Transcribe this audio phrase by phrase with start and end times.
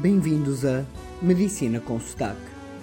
[0.00, 0.82] Bem-vindos a
[1.20, 2.40] Medicina com Sotaque.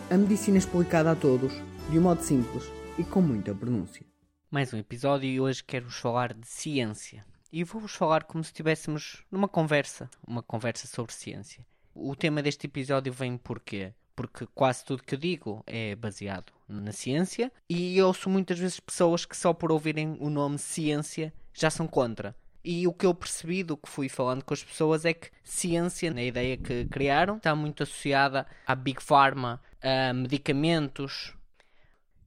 [0.07, 1.51] A medicina explicada a todos,
[1.89, 4.05] de um modo simples e com muita pronúncia.
[4.51, 7.25] Mais um episódio e hoje quero-vos falar de ciência.
[7.51, 11.65] E vou-vos falar como se estivéssemos numa conversa, uma conversa sobre ciência.
[11.91, 13.95] O tema deste episódio vem porquê?
[14.15, 18.79] Porque quase tudo que eu digo é baseado na ciência e eu ouço muitas vezes
[18.79, 22.35] pessoas que só por ouvirem o nome ciência já são contra.
[22.69, 26.13] E o que eu percebi do que fui falando com as pessoas é que ciência,
[26.13, 31.33] na ideia que criaram, está muito associada à Big Pharma, a medicamentos.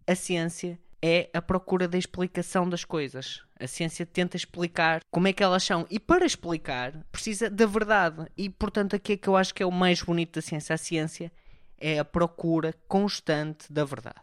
[0.06, 3.42] A ciência é a procura da explicação das coisas.
[3.60, 5.86] A ciência tenta explicar como é que elas são.
[5.90, 8.26] E para explicar, precisa da verdade.
[8.34, 10.74] E, portanto, aqui é que eu acho que é o mais bonito da ciência.
[10.74, 11.30] A ciência
[11.76, 14.22] é a procura constante da verdade.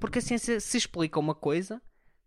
[0.00, 1.82] Porque a ciência se explica uma coisa,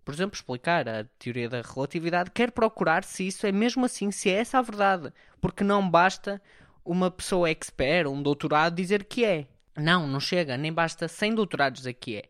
[0.06, 4.30] por exemplo, explicar a teoria da relatividade, quer procurar se isso é mesmo assim, se
[4.30, 5.12] é essa a verdade.
[5.42, 6.40] Porque não basta
[6.86, 9.48] uma pessoa expert, um doutorado, dizer que é.
[9.76, 12.24] Não, não chega, nem basta 100 doutorados dizer que é.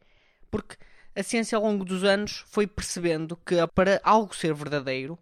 [0.50, 0.78] Porque
[1.14, 5.20] a ciência ao longo dos anos foi percebendo que para algo ser verdadeiro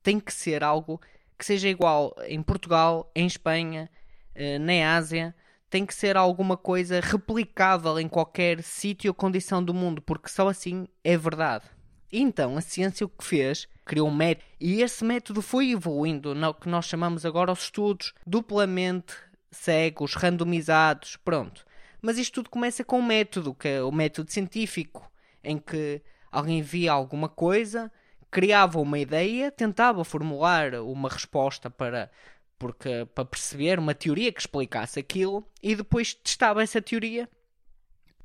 [0.00, 1.00] tem que ser algo
[1.36, 3.90] que seja igual em Portugal, em Espanha,
[4.34, 5.34] eh, na Ásia,
[5.68, 10.48] tem que ser alguma coisa replicável em qualquer sítio ou condição do mundo, porque só
[10.48, 11.75] assim é verdade.
[12.18, 13.68] Então, a ciência o que fez?
[13.84, 14.46] Criou um método.
[14.58, 19.14] E esse método foi evoluindo no que nós chamamos agora os estudos duplamente
[19.50, 21.62] cegos, randomizados, pronto.
[22.00, 25.12] Mas isto tudo começa com um método, que é o método científico,
[25.44, 26.00] em que
[26.32, 27.92] alguém via alguma coisa,
[28.30, 32.10] criava uma ideia, tentava formular uma resposta para
[32.58, 37.28] porque para perceber uma teoria que explicasse aquilo e depois testava essa teoria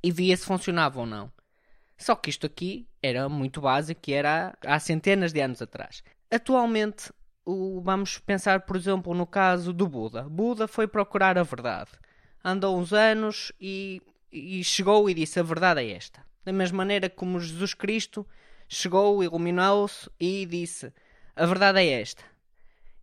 [0.01, 1.29] e via se funcionava ou não.
[2.01, 6.03] Só que isto aqui era muito básico e era há centenas de anos atrás.
[6.31, 7.13] Atualmente,
[7.45, 10.23] o, vamos pensar, por exemplo, no caso do Buda.
[10.23, 11.91] Buda foi procurar a verdade.
[12.43, 16.25] Andou uns anos e, e chegou e disse: A verdade é esta.
[16.43, 18.25] Da mesma maneira como Jesus Cristo
[18.67, 20.91] chegou, iluminou-se e disse:
[21.35, 22.23] A verdade é esta.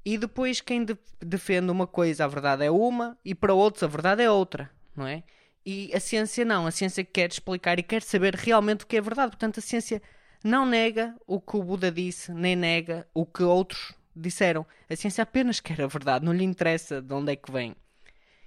[0.05, 3.87] E depois, quem de defende uma coisa, a verdade é uma, e para outros, a
[3.87, 5.23] verdade é outra, não é?
[5.71, 6.67] E a ciência não.
[6.67, 9.33] A ciência quer explicar e quer saber realmente o que é verdade.
[9.33, 10.01] Portanto, a ciência
[10.43, 14.65] não nega o que o Buda disse, nem nega o que outros disseram.
[14.89, 17.77] A ciência apenas quer a verdade, não lhe interessa de onde é que vem.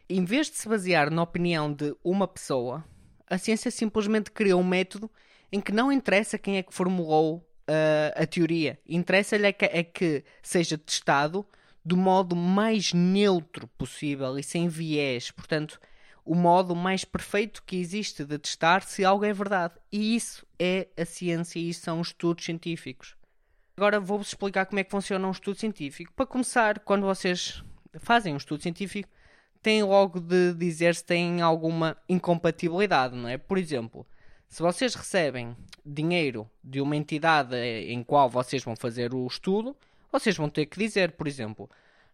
[0.10, 2.84] Em vez de se basear na opinião de uma pessoa,
[3.30, 5.08] a ciência simplesmente criou um método
[5.52, 8.80] em que não interessa quem é que formulou uh, a teoria.
[8.84, 11.46] Interessa-lhe é é que seja testado
[11.86, 15.30] do modo mais neutro possível e sem viés.
[15.30, 15.80] Portanto,
[16.32, 19.74] o modo mais perfeito que existe de testar se algo é verdade.
[19.92, 23.18] E isso é a ciência e isso são os estudos científicos.
[23.76, 26.14] Agora vou-vos explicar como é que funciona um estudo científico.
[26.16, 27.62] Para começar, quando vocês
[28.00, 29.10] fazem um estudo científico,
[29.62, 33.38] têm logo de dizer se têm alguma incompatibilidade, não é?
[33.38, 34.08] Por exemplo,
[34.48, 35.54] se vocês recebem
[35.86, 39.76] dinheiro de uma entidade em qual vocês vão fazer o estudo,
[40.10, 41.70] vocês vão ter que dizer, por exemplo,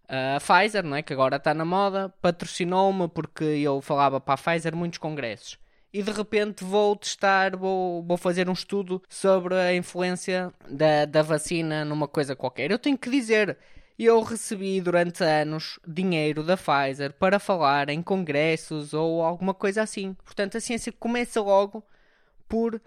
[0.08, 1.02] a Pfizer, não é?
[1.02, 5.58] que agora está na moda, patrocinou-me porque eu falava para a Pfizer muitos congressos.
[5.94, 11.22] E de repente vou testar, vou, vou fazer um estudo sobre a influência da, da
[11.22, 12.72] vacina numa coisa qualquer.
[12.72, 13.58] Eu tenho que dizer,
[13.98, 20.14] eu recebi durante anos dinheiro da Pfizer para falar em congressos ou alguma coisa assim.
[20.26, 21.84] Portanto, a ciência começa logo
[22.48, 22.82] por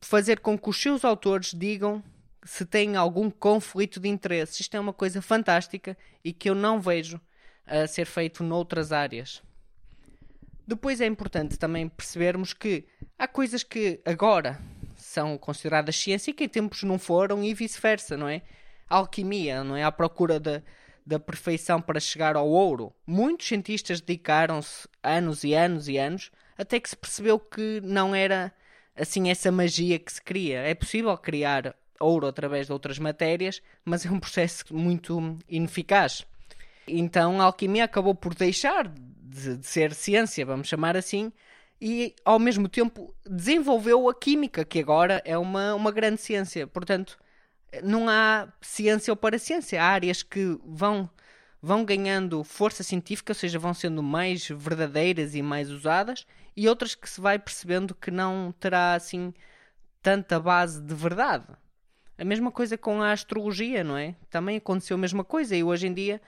[0.00, 2.02] fazer com que os seus autores digam
[2.46, 4.60] se tem algum conflito de interesses.
[4.60, 7.20] Isto é uma coisa fantástica e que eu não vejo
[7.66, 9.42] a ser feito noutras áreas.
[10.66, 12.86] Depois é importante também percebermos que
[13.18, 14.60] há coisas que agora
[14.96, 18.42] são consideradas ciência e que em tempos não foram e vice-versa, não é?
[18.88, 19.82] A alquimia, não é?
[19.82, 20.62] À procura da,
[21.04, 22.92] da perfeição para chegar ao ouro.
[23.06, 28.52] Muitos cientistas dedicaram-se anos e anos e anos até que se percebeu que não era
[28.96, 30.60] assim essa magia que se cria.
[30.60, 36.24] É possível criar ouro através de outras matérias, mas é um processo muito ineficaz.
[36.86, 41.32] Então a alquimia acabou por deixar de, de ser ciência, vamos chamar assim,
[41.80, 46.66] e ao mesmo tempo desenvolveu a química, que agora é uma, uma grande ciência.
[46.66, 47.18] Portanto,
[47.82, 49.82] não há ciência ou para ciência.
[49.82, 51.08] Há áreas que vão,
[51.60, 56.26] vão ganhando força científica, ou seja, vão sendo mais verdadeiras e mais usadas,
[56.56, 59.34] e outras que se vai percebendo que não terá assim
[60.02, 61.46] tanta base de verdade.
[62.18, 64.14] A mesma coisa com a astrologia, não é?
[64.30, 66.20] Também aconteceu a mesma coisa e hoje em dia,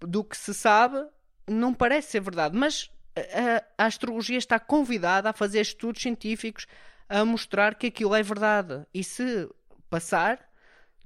[0.00, 1.04] do que se sabe,
[1.46, 2.56] não parece ser verdade.
[2.56, 6.66] Mas a, a astrologia está convidada a fazer estudos científicos
[7.08, 8.86] a mostrar que aquilo é verdade.
[8.92, 9.48] E se
[9.88, 10.40] passar,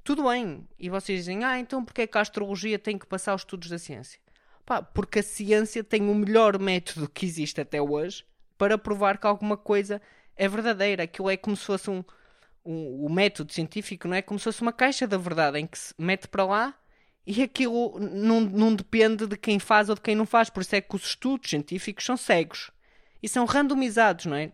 [0.02, 0.66] tudo bem.
[0.78, 3.68] E vocês dizem, ah, então porquê é que a astrologia tem que passar os estudos
[3.68, 4.20] da ciência?
[4.64, 8.24] Pá, porque a ciência tem o melhor método que existe até hoje
[8.56, 10.00] para provar que alguma coisa
[10.36, 11.04] é verdadeira.
[11.04, 12.04] Aquilo é como se fosse um,
[12.64, 14.22] um, o método científico, não é?
[14.22, 16.74] Como se fosse uma caixa da verdade em que se mete para lá
[17.26, 20.50] e aquilo não, não depende de quem faz ou de quem não faz.
[20.50, 22.70] Por isso é que os estudos científicos são cegos
[23.22, 24.52] e são randomizados, não é?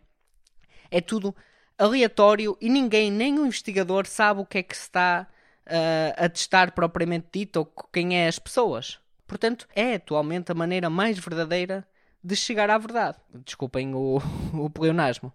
[0.90, 1.34] É tudo
[1.78, 5.26] aleatório e ninguém, nem o investigador, sabe o que é que se está
[5.66, 8.98] uh, a testar propriamente dito ou quem é as pessoas.
[9.26, 11.86] Portanto, é atualmente a maneira mais verdadeira
[12.22, 13.18] de chegar à verdade.
[13.44, 14.20] Desculpem o,
[14.54, 15.32] o pleonasmo.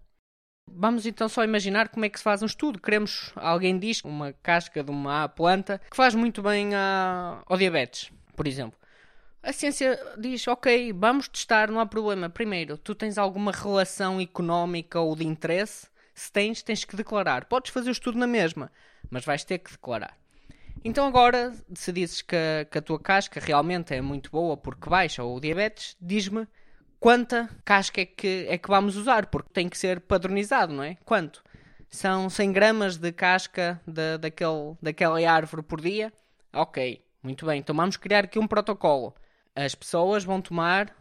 [0.76, 2.80] Vamos então só imaginar como é que se faz um estudo.
[2.80, 8.12] Queremos, alguém diz, uma casca de uma planta que faz muito bem a, ao diabetes,
[8.36, 8.80] por exemplo.
[9.44, 12.30] A ciência diz, ok, vamos testar, não há problema.
[12.30, 15.88] Primeiro, tu tens alguma relação económica ou de interesse?
[16.14, 17.46] Se tens, tens que declarar.
[17.46, 18.72] Podes fazer o estudo na mesma,
[19.10, 20.16] mas vais ter que declarar.
[20.84, 22.36] Então agora, se dizes que,
[22.70, 26.48] que a tua casca realmente é muito boa porque baixa o diabetes, diz-me
[27.02, 30.98] quanta casca é que, é que vamos usar, porque tem que ser padronizado, não é?
[31.04, 31.44] Quanto?
[31.90, 36.14] São 100 gramas de casca de, daquele, daquela árvore por dia?
[36.54, 37.60] Ok, muito bem.
[37.60, 39.16] Então vamos criar aqui um protocolo.
[39.56, 40.96] As pessoas vão tomar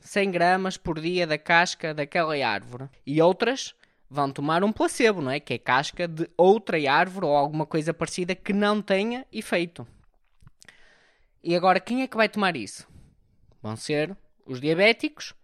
[0.00, 2.88] 100 gramas por dia da casca daquela árvore.
[3.06, 3.74] E outras
[4.08, 5.40] vão tomar um placebo, não é?
[5.40, 9.86] Que é casca de outra árvore ou alguma coisa parecida que não tenha efeito.
[11.42, 12.88] E agora, quem é que vai tomar isso?
[13.62, 15.34] Vão ser os diabéticos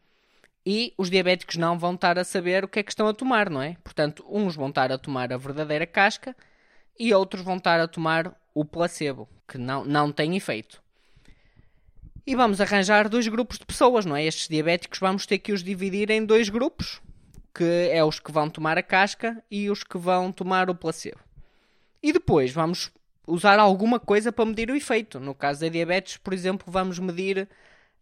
[0.64, 3.49] e os diabéticos não vão estar a saber o que é que estão a tomar,
[3.49, 3.76] não é?
[3.82, 6.37] Portanto, uns vão estar a tomar a verdadeira casca
[6.99, 10.82] e outros vão estar a tomar o placebo, que não, não tem efeito.
[12.26, 14.25] E vamos arranjar dois grupos de pessoas, não é?
[14.25, 17.00] Estes diabéticos vamos ter que os dividir em dois grupos
[17.55, 21.20] que é os que vão tomar a casca e os que vão tomar o placebo.
[22.03, 22.91] E depois vamos
[23.26, 25.20] usar alguma coisa para medir o efeito.
[25.20, 27.49] No caso da diabetes, por exemplo, vamos medir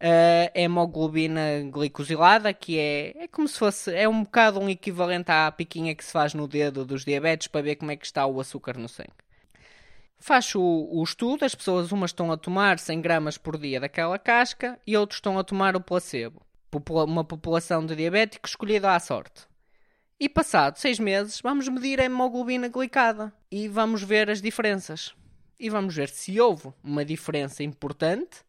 [0.00, 5.50] a hemoglobina glicosilada, que é, é como se fosse, é um bocado um equivalente à
[5.50, 8.40] piquinha que se faz no dedo dos diabetes para ver como é que está o
[8.40, 9.10] açúcar no sangue.
[10.18, 14.18] Faz o, o estudo, as pessoas umas estão a tomar 100 gramas por dia daquela
[14.18, 16.42] casca e outros estão a tomar o placebo
[17.06, 19.46] uma população de diabéticos escolhida à sorte.
[20.20, 25.14] E passado seis meses, vamos medir a hemoglobina glicada e vamos ver as diferenças.
[25.58, 28.44] E vamos ver se houve uma diferença importante,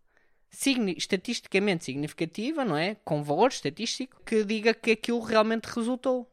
[0.51, 2.95] estatisticamente significativa, não é?
[2.95, 6.31] Com valor estatístico, que diga que aquilo realmente resultou.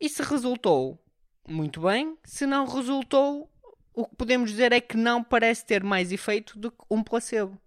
[0.00, 1.02] E se resultou,
[1.48, 2.16] muito bem.
[2.24, 3.50] Se não resultou,
[3.92, 7.60] o que podemos dizer é que não parece ter mais efeito do que um placebo.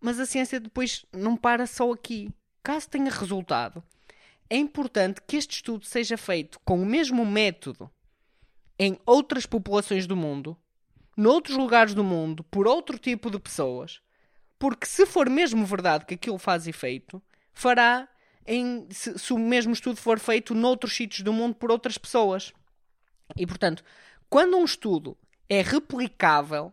[0.00, 2.30] Mas a ciência depois não para só aqui.
[2.62, 3.82] Caso tenha resultado,
[4.48, 7.90] é importante que este estudo seja feito com o mesmo método
[8.78, 10.56] em outras populações do mundo,
[11.16, 14.00] noutros lugares do mundo, por outro tipo de pessoas,
[14.64, 17.22] porque se for mesmo verdade que aquilo faz efeito,
[17.52, 18.08] fará
[18.46, 22.50] em, se, se o mesmo estudo for feito noutros sítios do mundo por outras pessoas.
[23.36, 23.84] E portanto,
[24.26, 25.18] quando um estudo
[25.50, 26.72] é replicável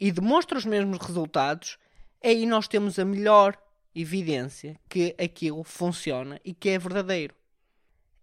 [0.00, 1.78] e demonstra os mesmos resultados,
[2.24, 3.56] aí nós temos a melhor
[3.94, 7.36] evidência que aquilo funciona e que é verdadeiro.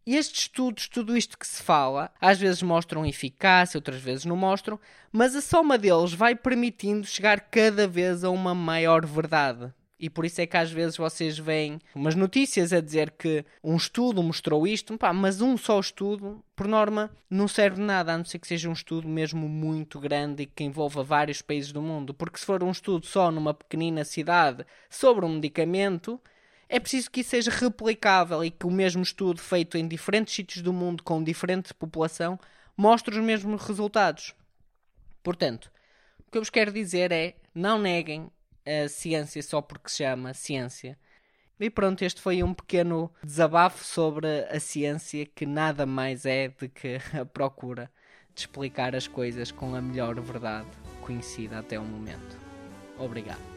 [0.05, 4.35] E estes estudos, tudo isto que se fala, às vezes mostram eficácia, outras vezes não
[4.35, 4.79] mostram,
[5.11, 9.73] mas a soma deles vai permitindo chegar cada vez a uma maior verdade.
[9.99, 13.75] E por isso é que às vezes vocês veem umas notícias a dizer que um
[13.75, 18.17] estudo mostrou isto, pá, mas um só estudo, por norma, não serve de nada, a
[18.17, 21.81] não ser que seja um estudo mesmo muito grande e que envolva vários países do
[21.81, 22.13] mundo.
[22.13, 26.21] Porque se for um estudo só numa pequenina cidade sobre um medicamento,
[26.67, 30.61] é preciso que isso seja replicável e que o mesmo estudo feito em diferentes sítios
[30.61, 32.39] do mundo com diferente população
[32.75, 34.33] mostre os mesmos resultados.
[35.23, 35.71] Portanto,
[36.27, 38.29] o que eu vos quero dizer é: não neguem
[38.65, 40.97] a ciência só porque se chama ciência.
[41.59, 46.67] E pronto, este foi um pequeno desabafo sobre a ciência que nada mais é do
[46.67, 47.89] que a procura
[48.33, 50.67] de explicar as coisas com a melhor verdade
[51.01, 52.37] conhecida até o momento.
[52.99, 53.54] Obrigado.